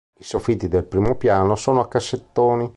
I 0.19 0.23
soffitti 0.23 0.67
del 0.67 0.83
primo 0.85 1.15
piano 1.15 1.53
sono 1.55 1.79
a 1.81 1.87
cassettoni. 1.87 2.67